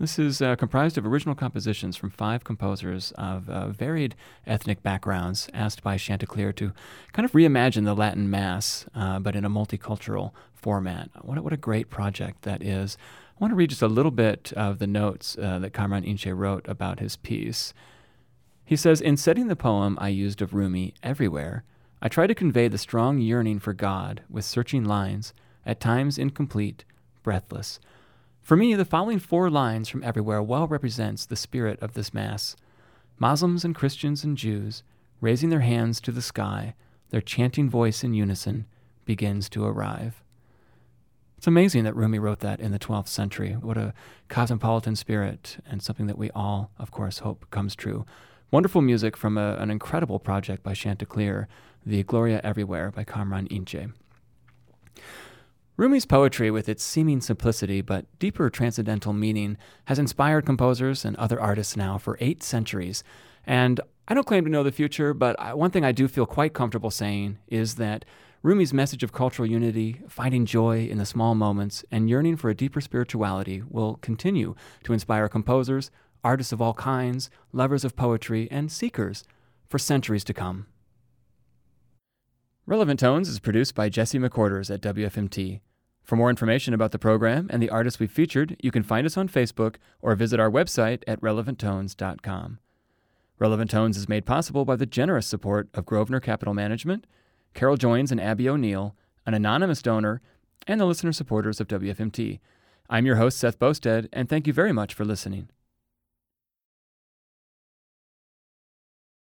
This 0.00 0.18
is 0.18 0.42
uh, 0.42 0.56
comprised 0.56 0.98
of 0.98 1.06
original 1.06 1.36
compositions 1.36 1.96
from 1.96 2.10
five 2.10 2.42
composers 2.42 3.12
of 3.12 3.48
uh, 3.48 3.68
varied 3.68 4.16
ethnic 4.48 4.82
backgrounds, 4.82 5.48
asked 5.54 5.80
by 5.80 5.96
Chanticleer 5.96 6.52
to 6.54 6.72
kind 7.12 7.24
of 7.24 7.30
reimagine 7.30 7.84
the 7.84 7.94
Latin 7.94 8.28
Mass, 8.28 8.84
uh, 8.96 9.20
but 9.20 9.36
in 9.36 9.44
a 9.44 9.50
multicultural 9.50 10.32
format. 10.52 11.08
What, 11.22 11.38
what 11.38 11.52
a 11.52 11.56
great 11.56 11.90
project 11.90 12.42
that 12.42 12.64
is. 12.64 12.98
I 13.30 13.38
want 13.38 13.52
to 13.52 13.56
read 13.56 13.70
just 13.70 13.80
a 13.80 13.86
little 13.86 14.10
bit 14.10 14.52
of 14.56 14.80
the 14.80 14.88
notes 14.88 15.38
uh, 15.40 15.60
that 15.60 15.72
Kamran 15.72 16.02
Ince 16.02 16.26
wrote 16.26 16.66
about 16.66 16.98
his 16.98 17.14
piece. 17.14 17.72
He 18.64 18.74
says 18.74 19.00
In 19.00 19.16
setting 19.16 19.46
the 19.46 19.54
poem 19.54 19.96
I 20.00 20.08
used 20.08 20.42
of 20.42 20.52
Rumi, 20.52 20.94
Everywhere, 21.00 21.62
I 22.04 22.08
try 22.08 22.28
to 22.28 22.34
convey 22.34 22.68
the 22.68 22.78
strong 22.78 23.18
yearning 23.18 23.58
for 23.58 23.72
God 23.72 24.22
with 24.30 24.44
searching 24.44 24.84
lines, 24.84 25.34
at 25.66 25.80
times 25.80 26.18
incomplete, 26.18 26.84
breathless 27.24 27.80
for 28.44 28.58
me, 28.58 28.74
the 28.74 28.84
following 28.84 29.20
four 29.20 29.48
lines 29.48 29.88
from 29.88 30.04
everywhere 30.04 30.42
well 30.42 30.66
represents 30.66 31.24
the 31.24 31.34
spirit 31.34 31.80
of 31.80 31.94
this 31.94 32.12
Mass. 32.12 32.56
Muslims 33.18 33.64
and 33.64 33.74
Christians 33.74 34.22
and 34.22 34.36
Jews, 34.36 34.82
raising 35.22 35.48
their 35.48 35.60
hands 35.60 35.98
to 36.02 36.12
the 36.12 36.20
sky, 36.20 36.74
their 37.08 37.22
chanting 37.22 37.70
voice 37.70 38.04
in 38.04 38.12
unison 38.12 38.66
begins 39.06 39.48
to 39.48 39.64
arrive. 39.64 40.22
It's 41.38 41.46
amazing 41.46 41.84
that 41.84 41.96
Rumi 41.96 42.18
wrote 42.18 42.40
that 42.40 42.60
in 42.60 42.70
the 42.70 42.78
12th 42.78 43.08
century. 43.08 43.52
What 43.52 43.78
a 43.78 43.94
cosmopolitan 44.28 44.96
spirit, 44.96 45.56
and 45.66 45.82
something 45.82 46.06
that 46.08 46.18
we 46.18 46.30
all, 46.32 46.70
of 46.78 46.90
course, 46.90 47.20
hope 47.20 47.50
comes 47.50 47.74
true. 47.74 48.04
Wonderful 48.50 48.82
music 48.82 49.16
from 49.16 49.38
a, 49.38 49.54
an 49.54 49.70
incredible 49.70 50.18
project 50.18 50.62
by 50.62 50.74
Chanticleer, 50.74 51.48
the 51.86 52.02
Gloria 52.02 52.40
Everywhere 52.42 52.90
by 52.90 53.04
Kamran 53.04 53.46
Ince. 53.46 53.92
Rumi's 55.76 56.06
poetry, 56.06 56.50
with 56.50 56.68
its 56.68 56.84
seeming 56.84 57.20
simplicity 57.20 57.80
but 57.80 58.06
deeper 58.18 58.48
transcendental 58.48 59.12
meaning, 59.12 59.56
has 59.86 59.98
inspired 59.98 60.46
composers 60.46 61.04
and 61.04 61.16
other 61.16 61.40
artists 61.40 61.76
now 61.76 61.98
for 61.98 62.16
eight 62.20 62.42
centuries. 62.42 63.02
And 63.44 63.80
I 64.06 64.14
don't 64.14 64.26
claim 64.26 64.44
to 64.44 64.50
know 64.50 64.62
the 64.62 64.70
future, 64.70 65.12
but 65.12 65.56
one 65.56 65.70
thing 65.70 65.84
I 65.84 65.92
do 65.92 66.06
feel 66.06 66.26
quite 66.26 66.52
comfortable 66.52 66.90
saying 66.90 67.38
is 67.48 67.74
that 67.74 68.04
Rumi's 68.42 68.74
message 68.74 69.02
of 69.02 69.12
cultural 69.12 69.48
unity, 69.48 70.02
finding 70.08 70.46
joy 70.46 70.86
in 70.86 70.98
the 70.98 71.06
small 71.06 71.34
moments, 71.34 71.84
and 71.90 72.08
yearning 72.08 72.36
for 72.36 72.50
a 72.50 72.54
deeper 72.54 72.80
spirituality 72.80 73.62
will 73.68 73.96
continue 73.96 74.54
to 74.84 74.92
inspire 74.92 75.28
composers, 75.28 75.90
artists 76.22 76.52
of 76.52 76.62
all 76.62 76.74
kinds, 76.74 77.30
lovers 77.52 77.84
of 77.84 77.96
poetry, 77.96 78.46
and 78.50 78.70
seekers 78.70 79.24
for 79.66 79.78
centuries 79.78 80.24
to 80.24 80.34
come. 80.34 80.66
Relevant 82.66 82.98
Tones 82.98 83.28
is 83.28 83.40
produced 83.40 83.74
by 83.74 83.90
Jesse 83.90 84.18
McQuarters 84.18 84.72
at 84.72 84.80
WFMT. 84.80 85.60
For 86.02 86.16
more 86.16 86.30
information 86.30 86.72
about 86.72 86.92
the 86.92 86.98
program 86.98 87.46
and 87.50 87.62
the 87.62 87.68
artists 87.68 88.00
we've 88.00 88.10
featured, 88.10 88.56
you 88.62 88.70
can 88.70 88.82
find 88.82 89.06
us 89.06 89.18
on 89.18 89.28
Facebook 89.28 89.76
or 90.00 90.14
visit 90.14 90.40
our 90.40 90.50
website 90.50 91.02
at 91.06 91.20
relevanttones.com. 91.20 92.58
Relevant 93.38 93.70
Tones 93.70 93.98
is 93.98 94.08
made 94.08 94.24
possible 94.24 94.64
by 94.64 94.76
the 94.76 94.86
generous 94.86 95.26
support 95.26 95.68
of 95.74 95.84
Grosvenor 95.84 96.20
Capital 96.20 96.54
Management, 96.54 97.06
Carol 97.52 97.76
Joins 97.76 98.10
and 98.10 98.20
Abby 98.20 98.48
O'Neill, 98.48 98.96
an 99.26 99.34
anonymous 99.34 99.82
donor, 99.82 100.22
and 100.66 100.80
the 100.80 100.86
listener 100.86 101.12
supporters 101.12 101.60
of 101.60 101.68
WFMT. 101.68 102.40
I'm 102.88 103.04
your 103.04 103.16
host, 103.16 103.36
Seth 103.36 103.58
Boustead, 103.58 104.08
and 104.10 104.26
thank 104.26 104.46
you 104.46 104.54
very 104.54 104.72
much 104.72 104.94
for 104.94 105.04
listening. 105.04 105.50